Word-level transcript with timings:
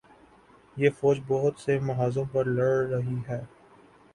یہ 0.77 0.89
فوج 0.99 1.17
بہت 1.27 1.59
سے 1.59 1.77
محاذوںپر 1.79 2.45
لڑ 2.47 2.73
رہی 2.89 3.19
ہے۔ 3.27 3.41